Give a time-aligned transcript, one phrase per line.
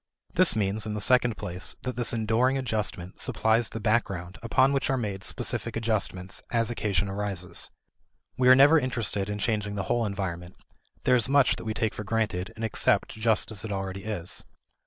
[0.33, 4.89] This means, in the second place, that this enduring adjustment supplies the background upon which
[4.89, 7.69] are made specific adjustments, as occasion arises.
[8.35, 10.55] We are never interested in changing the whole environment;
[11.03, 14.43] there is much that we take for granted and accept just as it already is.